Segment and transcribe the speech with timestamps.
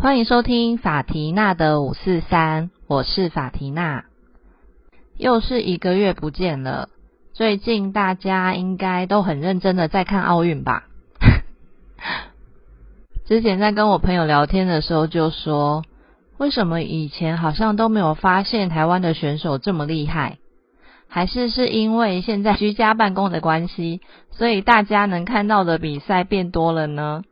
[0.00, 4.04] 欢迎收听法缇娜的五四三，我是法缇娜。
[5.16, 6.88] 又是一个月不见了，
[7.34, 10.84] 最近大家应该都很认真的在看奥运吧？
[13.26, 15.84] 之前在跟我朋友聊天的时候就说，
[16.38, 20.38] 为什么以前好像都没有发现台湾的选手这么厉害？
[21.08, 27.22] 还是是因为现在居家办公的关系，所以大家能看到的比赛变多了呢？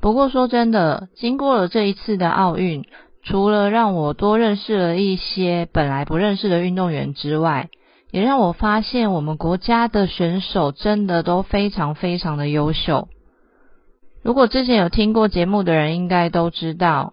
[0.00, 2.84] 不过说真的，经过了这一次的奥运，
[3.22, 7.70] 除了让我多认识了一些本来不认识的运动员之外，
[8.10, 13.08] 也让我发现我们国家的选手真的都非常非常的优秀。
[14.22, 17.12] 如果之前有听过节目的人，应该都知道，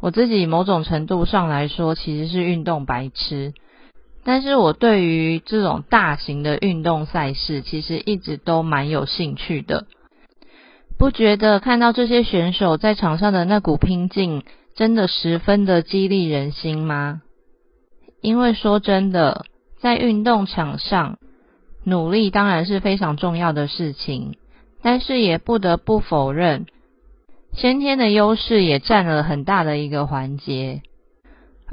[0.00, 3.54] 我自己某种程度上来说其实是运动白痴，
[4.24, 9.86] 但是我对于这种大型的运动赛事，其实一直都蛮有兴趣的。
[10.98, 14.44] 不觉得看到这些选手在场上的那股拼劲，
[14.76, 17.22] 真的十分的激励人心吗？
[18.20, 19.44] 因为说真的，
[19.80, 21.18] 在运动场上，
[21.82, 24.36] 努力当然是非常重要的事情，
[24.80, 26.66] 但是也不得不否认，
[27.52, 30.82] 先天的优势也占了很大的一个环节。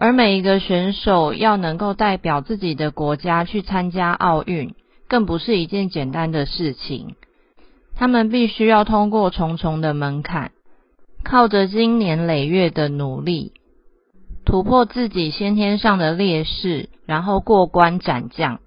[0.01, 4.73] 而每一个选手要能够代表自己的国家去参加奥运，
[5.09, 7.15] 更不是一件简单的事情。
[7.97, 10.51] 他们必须要通过重重的门槛，
[11.25, 13.51] 靠着经年累月的努力，
[14.45, 18.61] 突破自己先天上的劣势，然后过关斩将，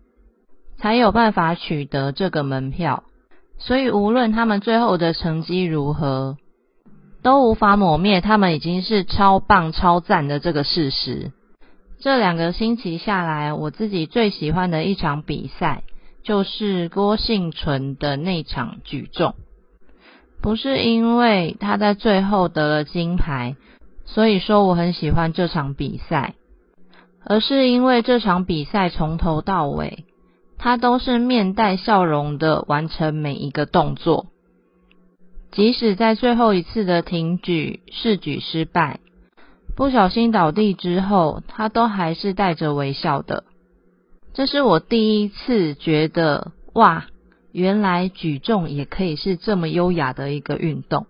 [0.77, 3.05] 才有办法取得这个门票。
[3.56, 6.36] 所以，无论他们最后的成绩如何，
[7.22, 11.32] 都无法抹灭他们已经是超棒、超赞的这个事实。
[12.00, 15.84] 这两个星期下来，我自己最喜欢的一场比赛。
[16.24, 19.34] 就是郭幸存的那场举重，
[20.40, 23.56] 不是因为他在最后得了金牌，
[24.05, 26.34] 所以说我很喜欢这场比赛，
[27.24, 30.05] 而是因为这场比赛从头到尾，
[30.58, 34.27] 他都是面带笑容的完成每一个动作，
[35.52, 39.01] 即使在最后一次的挺举试举失败，
[39.77, 43.45] 不小心倒地之后，他都还是带着微笑的。
[44.33, 47.05] 这是我第一次觉得，哇，
[47.52, 51.07] 原来举重也可以是这么优雅的一个运动。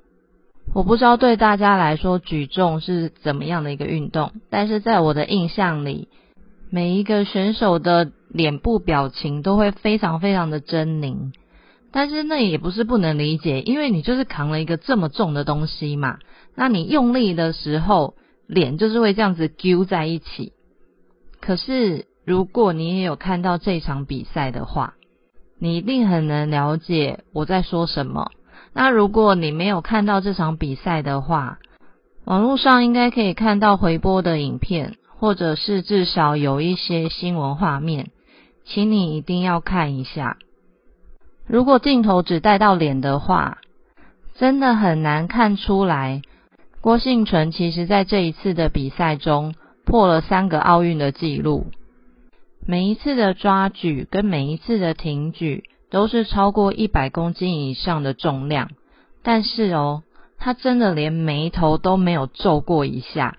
[0.74, 6.08] 我不知道对大家来说举重是怎么样的一个运动，但是在我的印象里，
[6.68, 11.32] 每一个选手的脸部表情都会非常非常的狰狞。
[11.92, 16.18] 但是那也不是不能理解，因为你就是扛了一个这么重的东西嘛，
[16.54, 18.14] 那你用力的时候，
[18.46, 20.52] 脸就是会这样子揪在一起。
[21.40, 22.06] 可是。
[22.24, 24.94] 如果你也有看到这场比赛的话，
[25.58, 28.30] 你一定很能了解我在说什么。
[28.72, 31.58] 那如果你没有看到这场比赛的话，
[32.24, 38.10] 网络上应该可以看到回播的影片，或者是至少有一些新闻画面，
[38.64, 40.36] 请你一定要看一下。
[41.46, 43.58] 如果镜头只带到脸的话，
[44.34, 46.22] 真的很难看出来
[46.80, 49.54] 郭幸存其实在这一次的比赛中
[49.84, 51.66] 破了三个奥运的纪录。
[52.66, 58.70] 每一次的抓举跟每一次的挺举都是超过一百公斤以上的重量，
[59.22, 60.02] 但是哦，
[60.38, 63.36] 他真的连眉头都没有皱过一下，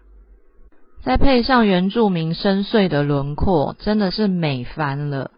[1.01, 5.31] 再配上原住民深邃的轮廓，真的是美翻了。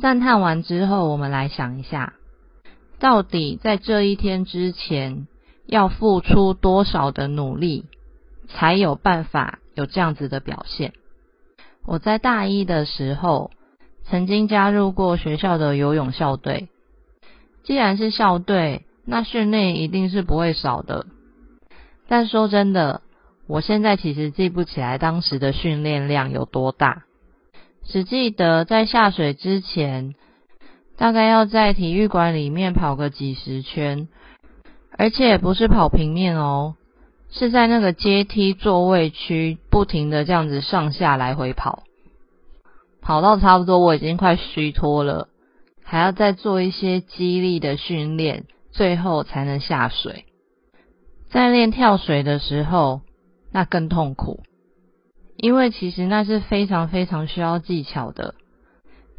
[0.00, 2.14] 赞叹完之后，我们来想一下，
[2.98, 5.26] 到底在这一天之前
[5.66, 7.84] 要付出多少的努力，
[8.48, 10.92] 才有办法有这样子的表现？
[11.86, 13.50] 我在大一的时候，
[14.04, 16.68] 曾经加入过学校的游泳校队。
[17.62, 21.06] 既然是校队，那训练一定是不会少的。
[22.08, 23.00] 但说真的，
[23.46, 27.04] 我现在其实记不起来当时的训练量有多大，
[27.86, 30.14] 只记得在下水之前，
[30.96, 34.08] 大概要在体育馆里面跑个几十圈，
[34.96, 36.76] 而且不是跑平面哦。
[37.30, 41.82] 是在那个阶梯座位区不停的这样子上下来回跑，
[43.02, 45.26] 跑到差不多我已经快虚脱了，
[45.82, 50.26] 还要再做一些激励的训练，最后才能下水。
[51.28, 53.00] 在练跳水的时候，
[53.50, 54.44] 那更痛苦，
[55.36, 58.34] 因为其实那是非常非常需要技巧的，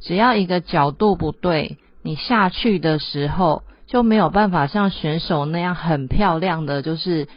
[0.02, 7.28] 只要一个角度不对，你下去的时候就没有办法像选手那样很漂亮的就是。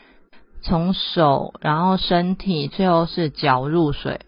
[0.61, 4.23] 从手，然后身体，最后是脚入水，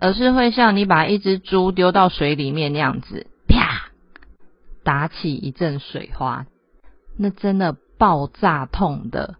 [0.00, 3.86] 而是会像你把一只猪丢到水里面那样子，啪
[4.82, 6.46] 打起一阵水花，
[7.16, 9.36] 那真的爆炸痛的。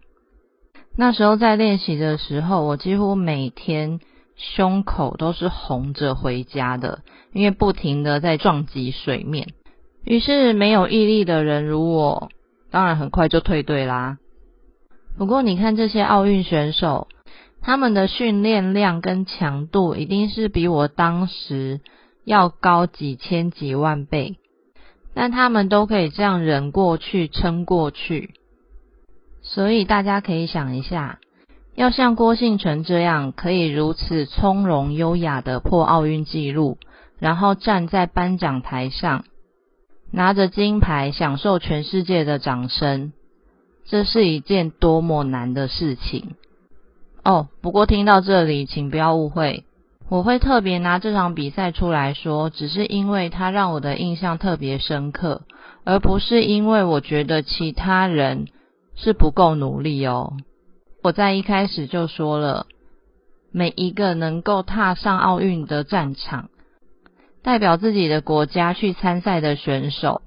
[0.95, 3.99] 那时候在练习的时候，我几乎每天
[4.35, 7.01] 胸口都是红着回家的，
[7.33, 9.47] 因为不停的在撞击水面。
[10.03, 12.29] 于是没有毅力的人如我，
[12.69, 14.17] 当然很快就退队啦。
[15.17, 17.07] 不过你看这些奥运选手，
[17.61, 21.81] 他们的训练量跟强度一定是比我当时
[22.25, 24.37] 要高几千几万倍，
[25.13, 28.33] 但他们都可以这样忍过去、撑过去。
[29.43, 31.19] 所以大家可以想一下，
[31.75, 36.77] 要像郭信成这样可以如此从容优雅的破奥运纪录，
[37.19, 39.25] 然后站在颁奖台上，
[40.11, 43.11] 拿着金牌享受全世界的掌声，
[43.85, 46.35] 这是一件多么难的事情
[47.23, 47.49] 哦！
[47.61, 49.65] 不过听到这里，请不要误会，
[50.07, 55.41] 我会特别拿这场比赛出来说，只是因为它让我的印象特别深刻，
[55.83, 58.47] 而不是因为我觉得其他人。
[58.95, 60.33] 是不够努力哦。
[61.01, 62.65] 我在一开始就说了，
[63.51, 66.49] 每一个能够踏上奥运的战场，
[67.41, 70.21] 代表自己的国家去参赛的选手，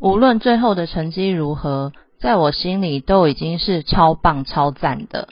[0.00, 5.28] 无论最后的成绩如何，在我心里都已经是超棒、超赞的。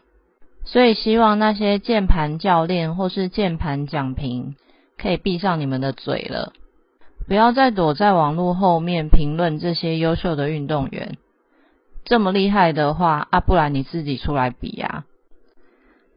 [0.65, 4.57] 所以希望那些键盘教练或是键盘讲评，
[4.97, 6.53] 可以闭上你们的嘴了，
[7.29, 11.19] 不要再躲在网络后面评论这些优秀的运动员。
[12.07, 15.05] 这么厉害的话啊，不然你自己出来比呀。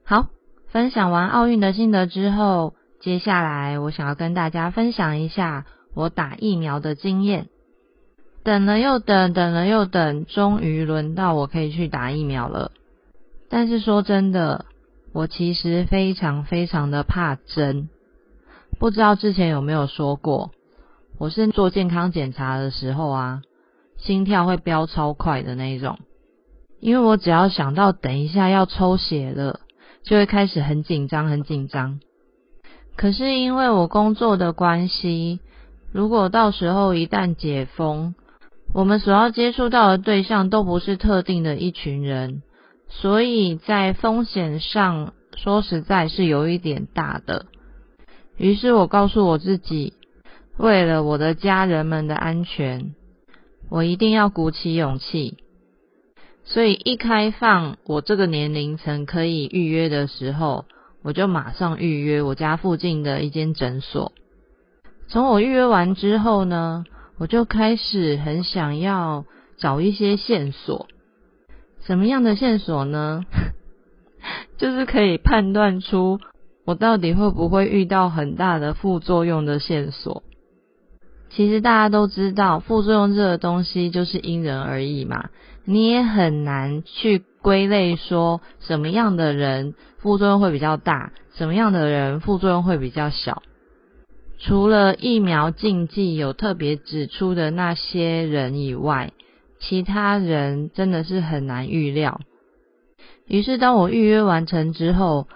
[0.06, 0.27] 好，
[0.68, 5.65] 分享完奥运的心得之后，接下来我想要跟大家分享一下
[5.95, 7.47] 我打疫苗的经验。
[8.44, 12.71] 等了又等，等了又等，终于轮到我可以去打疫苗了。
[13.50, 14.65] 但是说真的，
[15.12, 17.89] 我其实非常非常的怕针。
[18.77, 20.51] 不知道之前有没有说过，
[21.18, 23.41] 我是做健康检查的时候啊。
[24.00, 26.00] 心跳会飙超快的那种，
[26.80, 29.60] 因为我只要想到等一下要抽血了，
[30.04, 32.00] 就会开始很紧张，很紧张。
[32.96, 35.42] 可是因为我工作的关系，
[35.92, 38.16] 如果到时候一旦解封，
[38.74, 42.42] 我们所要接触到的对象都不是特定的一群人，
[42.88, 47.48] 所以在风险上说实在是有一点大的。
[48.38, 49.94] 于是我告诉我自己，
[50.57, 52.96] 为了我的家人们的安全。
[53.69, 55.38] 我一定要鼓起勇气，
[56.44, 60.66] 所以一开放我这个年龄层可以预约的时候，
[61.04, 64.12] 我就马上预约我家附近的一间诊所。
[65.07, 66.83] 从我预约完之后呢，
[67.18, 69.25] 我就开始很想要
[69.57, 70.88] 找一些线索。
[71.81, 73.24] 什么样的线索呢？
[74.57, 76.19] 就是可以判断出
[76.65, 80.24] 我到底会不会遇到很大的副作用的线索。
[81.30, 85.30] 其实大家都知道，副作用这个东西就是因人而异嘛，
[85.64, 93.44] 你也很难去归类说什么样的人副作用会比较大，什么样的人副作用会比较小。
[94.40, 99.12] 除了疫苗禁忌有特别指出的那些人以外，
[99.60, 102.22] 其他人真的是很难预料。
[103.28, 105.28] 于是当我预约完成之后，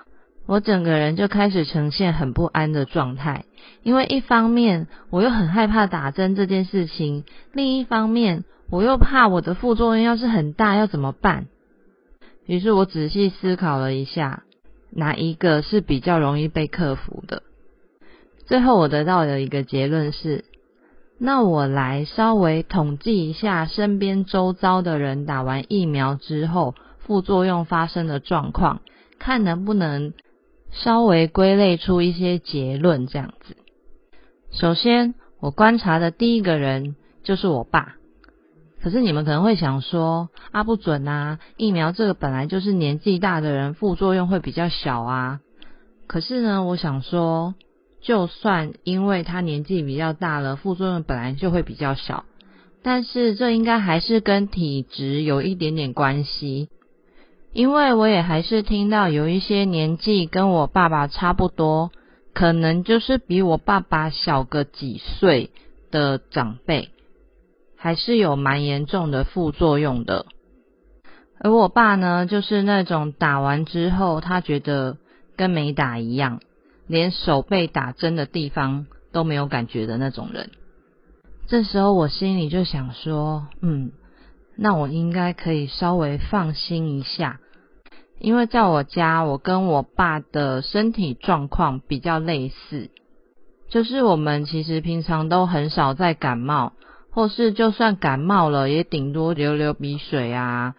[0.45, 3.45] 我整个人就开始呈现很不安的状态。
[3.81, 11.47] 因为一方面我又很害怕打针这件事情，另一方面我又怕我的副作用要是很大要怎么办？
[12.45, 14.43] 于是我仔细思考了一下，
[14.89, 17.43] 哪一个是比较容易被克服的？
[18.45, 20.43] 最后我得到的一个结论是：
[21.17, 28.81] 那我来稍微统计一下身边周遭的人打完疫苗之后副作用发生的状况，
[29.19, 30.13] 看能不能
[30.73, 33.55] 稍微归类出一些结论，这样子。
[34.51, 37.95] 首先，我观察的第一个人就是我爸。
[38.81, 45.39] 可是你们可能会想说，啊不准啊，疫苗这个本来就是年纪大的人副作用会比较小啊。
[46.05, 47.55] 可是呢，我想说，
[48.01, 52.25] 就算因为他年纪比较大了，副作用本来就会比较小，
[52.81, 56.67] 但是这应该还是跟体质有一点点关系。
[57.53, 61.91] 因为我也还是听到有一些年纪跟我爸爸差不多。
[62.33, 65.51] 可能就是比我爸爸小个几岁
[65.91, 66.89] 的长辈，
[67.77, 70.25] 还是有蛮严重的副作用的。
[71.37, 74.97] 而我爸呢，就是那种打完之后，他觉得
[75.35, 76.39] 跟没打一样，
[76.87, 80.49] 连手被打针的地方都没有感觉的那种人。
[81.45, 83.91] 这时候我心里就想说，嗯，
[84.57, 87.39] 那我应该可以稍微放心一下。
[88.19, 92.89] 因为在我家，我跟我爸的身体状况比较类似，
[93.69, 96.73] 就是我们其实平常都很少在感冒，
[97.11, 100.75] 或是就算感冒了，也顶多流流鼻水啊。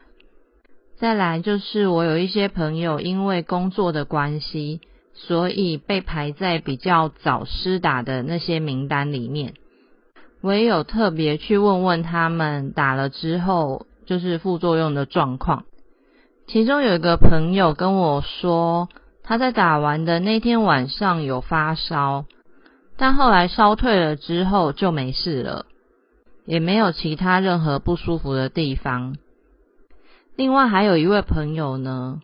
[0.97, 4.81] 再来就是我有一些朋友因为工作的关系，
[5.12, 9.55] 所以被排在比较早施打的那些名单里面。
[10.41, 15.64] 我也有特别去问问他们打了之后，就是副作用的状况。
[16.47, 18.89] 其中有一个朋友跟我说，
[19.23, 22.27] 他在打完的那天晚上有发烧，
[22.97, 25.67] 但后来烧退了之后就没事了。
[26.47, 29.17] 也没有其他任何不舒服的地方。
[30.37, 32.21] 另外还有一位朋友呢，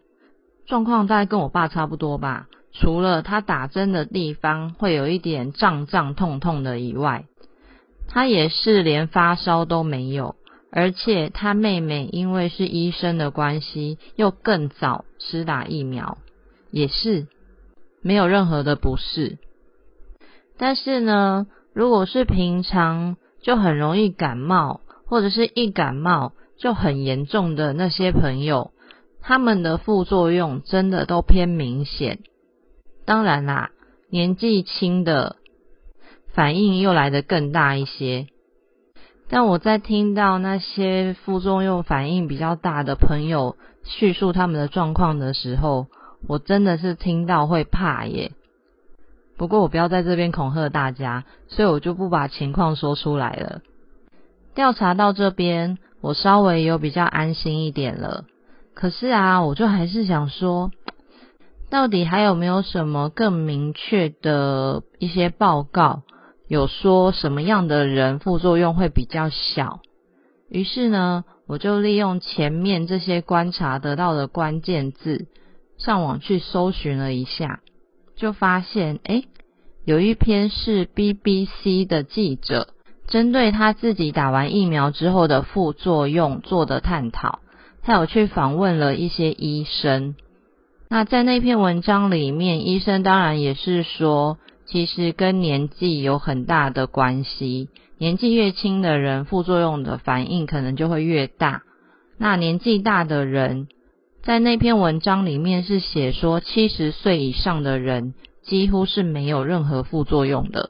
[0.66, 7.24] 状况大概跟我爸差不多吧，除了他打针的地方会有一点胀胀痛痛的以外，
[8.08, 10.36] 他也是连发烧都没有，
[10.72, 16.18] 而且他妹妹因为是医生的关系，又更早施打疫苗，
[16.70, 17.26] 也是
[18.02, 19.38] 没有任何的不适。
[20.58, 23.16] 但是呢，如果是平常。
[23.42, 28.72] 就很容易感冒，或者是一感冒就很严重的那些朋友，
[29.22, 32.18] 他们的副作用真的都偏明显。
[33.06, 33.70] 当然啦，
[34.10, 35.36] 年纪轻的
[36.34, 38.26] 反应又来得更大一些。
[39.32, 45.86] 但我在听到那些副作用反应比较大的朋友叙述他们的状况的时候，
[46.26, 48.32] 我真的是听到会怕耶。
[49.36, 53.60] 不过我不要在这边恐吓大家，所以我就不把情况说出来了。
[54.56, 58.24] 调查到这边，我稍微有比较安心一点了。
[58.74, 60.72] 可是啊，我就还是想说，
[61.70, 66.02] 到底还有没有什么更明确的一些报告，
[66.50, 69.78] 有说什么样的人副作用会比较小？
[70.48, 75.28] 于是呢，我就利用前面这些观察得到的关键字，
[75.78, 77.60] 上网去搜寻了一下。
[78.16, 79.22] 就发现，哎，
[79.84, 82.74] 有一篇是 BBC 的记者
[83.06, 87.38] 针对他自己打完疫苗之后的副作用做的探讨。
[87.82, 90.16] 他有去访问了一些医生。
[90.88, 94.38] 那在那篇文章里面，医生当然也是说，
[94.70, 97.68] 其实跟年纪有很大的关系。
[97.98, 101.62] 年纪越轻的人，副作用的反应可能就会越大。
[102.18, 103.68] 那年纪大的人。
[104.22, 108.12] 在那篇文章里面是写说，七十岁以上的人
[108.42, 110.68] 几乎是没有任何副作用的。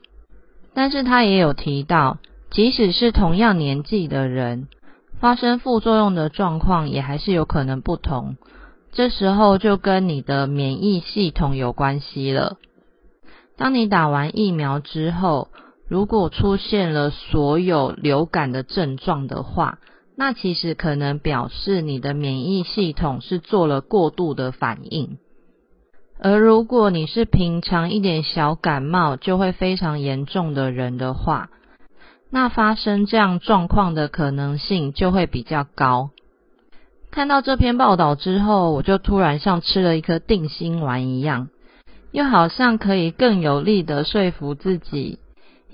[0.72, 2.18] 但是他也有提到，
[2.52, 4.68] 即使是同样年纪的人，
[5.18, 8.36] 发生副作用的状况也还是有可能不同。
[8.92, 12.56] 这时候就跟你的免疫系统有关系了。
[13.60, 15.48] 当你打完疫苗之后，
[15.86, 19.80] 如果出现了所有流感的症状的话，
[20.16, 25.18] 那其实可能表示你的免疫系统是做了过度的反应，
[26.18, 31.50] 而如果你是平常一点小感冒就会非常严重的人的话，
[32.30, 36.08] 那发生这样状况的可能性就会比较高。
[37.10, 41.50] 看到这篇报道之后，我就突然像吃了一颗定心丸一样，
[42.12, 45.18] 又好像可以更有力的说服自己，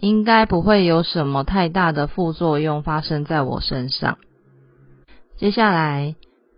[0.01, 4.19] 应该不会有什么太大的副作用发生在我身上。
[5.37, 6.15] 接下来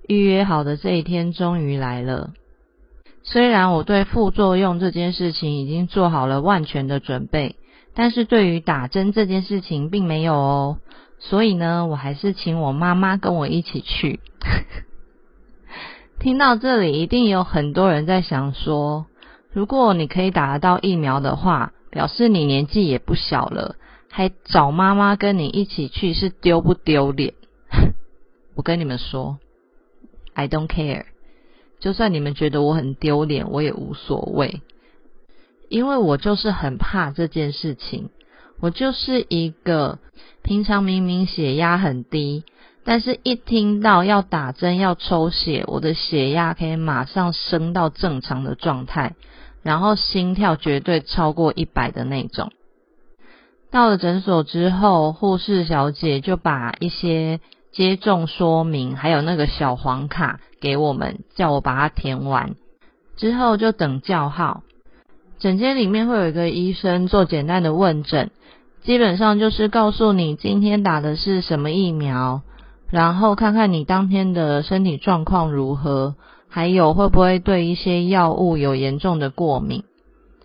[0.07, 2.31] 预约好的这一天终于来了。
[3.23, 7.57] 虽然我对副作用这件事情已经做好了万全的准备，
[7.95, 10.79] 但是对于打针这件事情并没有哦。
[11.19, 14.21] 所以呢，我还是请我妈妈跟我一起去。
[16.21, 19.07] 听到这里，一定有很多人在想说：
[19.53, 23.77] 如果你可以打得到疫苗的话，表示你年纪也不小了，
[24.11, 27.35] 还找妈妈跟你一起去，是丢不丢脸？
[28.55, 29.39] 我跟你们说
[30.35, 31.05] ，I don't care。
[31.81, 34.61] 就算你们觉得我很丢脸，我也无所谓，
[35.69, 38.11] 因为我就是很怕这件事情。
[38.61, 40.01] 我就是一个
[40.43, 42.43] 平常明明血压很低，
[42.89, 49.15] 但是一听到要打针要抽血，我的血压可以马上升到正常的状态，
[49.63, 52.51] 然后心跳绝对超过一百的那种。
[53.71, 57.41] 到了诊所之后，护士小姐就把一些。
[57.71, 62.57] 接种说明还有那个小黄卡给我们，叫我把它填完
[63.17, 64.63] 之后就等叫号。
[65.39, 68.31] 诊间里面会有一个医生做简单的问诊，
[68.83, 72.41] 基本上就是告诉你今天打的是什么疫苗，
[72.91, 76.15] 然后看看你当天的身体状况如何，
[76.49, 79.85] 还有会不会对一些药物有严重的过敏。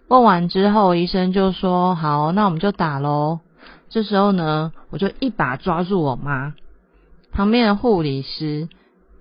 [0.10, 3.40] 问完之后，医生就说：“好，那我们就打喽。”
[3.90, 6.54] 这时候呢，我就一把抓住我妈。
[7.32, 8.68] 旁边的护理师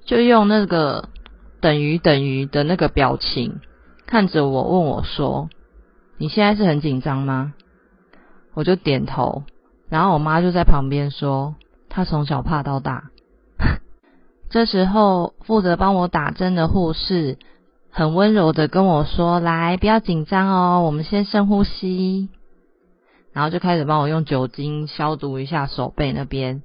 [0.05, 1.09] 就用那个
[1.61, 3.61] 等于等于的那个表情
[4.05, 5.49] 看着我，问我说
[6.19, 7.55] ：“你现在是很紧张吗？”
[8.53, 9.45] 我就点头，
[9.89, 11.55] 然后我妈就在旁边说，
[11.89, 13.12] 她从小怕到大。
[14.53, 17.39] 这时候负责帮我打针的护士
[17.91, 22.29] 很温柔的跟我说：“来，不要紧张哦，我们先深呼吸。”
[23.33, 26.63] 然后就开始帮我用酒精消毒一下手背那边。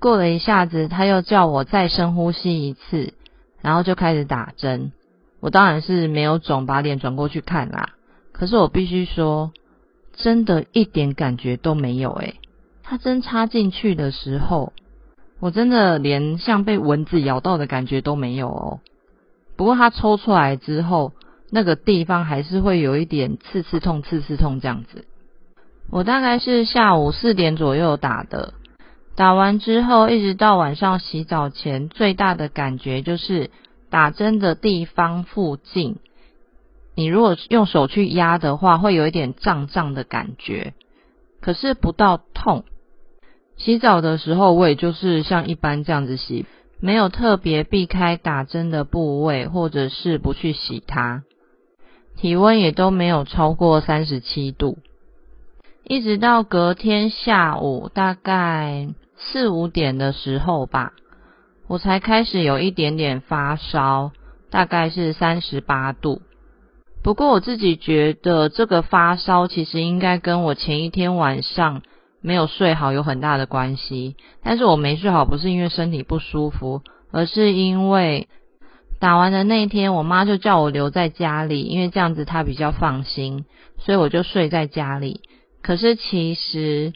[0.00, 3.14] 过了一下子，他又叫我再深呼吸一次，
[3.60, 4.90] 然后就开始打针。
[5.38, 7.90] 我当然是没有肿，把脸转过去看啦。
[8.32, 9.52] 可是我必须说，
[10.16, 12.34] 真的一点感觉都没有诶。
[12.82, 14.72] 他针插进去的时候，
[15.42, 18.78] 我真的连像被蚊子咬到的感觉都没有哦。
[19.56, 21.12] 不过它抽出来之后，
[21.50, 25.04] 那个地方还是会有一点刺刺痛、刺刺痛这样子。
[25.90, 28.54] 我大概是下午四点左右打的。
[29.16, 33.50] 打完之后，一直到晚上洗澡前，最大的感觉就是
[33.90, 35.96] 打针的地方附近，
[36.94, 40.72] 你如果用手去压的话，会有一点胀胀的感觉，
[41.40, 42.64] 可是不到痛。
[43.64, 46.46] 洗澡的时候，我也就是像一般这样子洗，
[46.80, 51.22] 没有特别避开打针的部位，或者是不去洗它。
[52.16, 54.78] 体温也都没有超过三十七度，
[55.84, 58.88] 一直到隔天下午大概。
[59.24, 60.94] 四五点的时候吧，
[61.68, 64.10] 我才开始有一点点发烧，
[64.50, 66.22] 大概是三十八度。
[67.04, 71.82] 不过我自己觉得这个发烧其实应该跟我前一天晚上
[72.22, 74.16] 没有睡好有很大的关系。
[74.42, 78.28] 但是我没睡好不是因为身体不舒服，而是因为
[79.00, 83.44] 打完的那一天，我妈就叫我留在家里，因为这样子她比较放心，
[83.78, 85.20] 所以我就睡在家里。
[85.62, 86.94] 可是其实。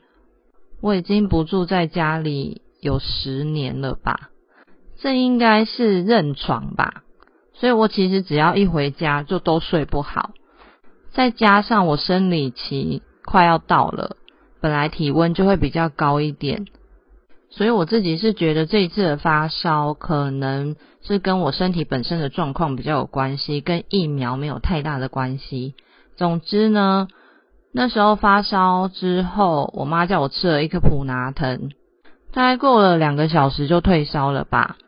[0.83, 4.29] 我已经不住在家里有十年了吧，
[5.01, 7.03] 这应该是认床吧，
[7.55, 10.33] 所以我其实只要一回家就都睡不好，
[11.13, 14.17] 再加上我生理期快要到了，
[14.61, 16.67] 本来体温就会比较高一点，
[17.51, 25.75] 所以我自己是觉得这一次的发烧可能是跟我身体本身的状况比较有关系，跟疫苗没有太大的关系。
[26.17, 27.09] 总之呢。
[27.79, 31.73] 那时候发烧之后，我妈叫我吃了一颗普拿疼，
[32.33, 34.79] 大概过了两个小时就退烧了吧。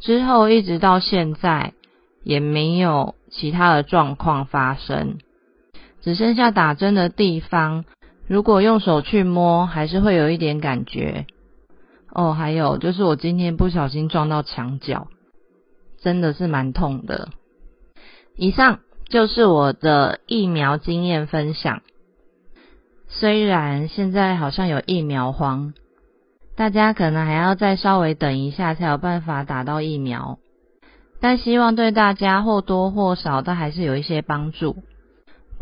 [0.00, 1.74] 之后一直到现在
[2.24, 5.18] 也没有其他的状况发生，
[6.00, 7.84] 只剩下打针的地方，
[8.32, 11.26] 如果用手去摸，还是会有一点感觉。
[12.10, 15.08] 哦，还有就是我今天不小心撞到墙角，
[16.00, 17.28] 真的是蛮痛的。
[18.34, 18.78] 以上
[19.10, 21.82] 就是我的疫苗经验分享。
[23.06, 25.74] 虽然现在好像有疫苗荒，
[26.56, 30.38] 大家可能还要再稍微等一下才有办法打到疫苗，
[31.20, 34.76] 但希望对大家或多或少都还是有一些帮助。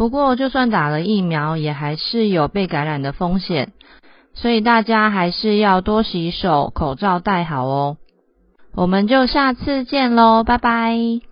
[0.01, 3.75] 不过就算打了疫苗，也还是有被感染的风险，
[4.33, 7.99] 所以大家还是要多洗手，口罩戴好哦。
[8.75, 11.30] 我们就下次见喽，拜拜。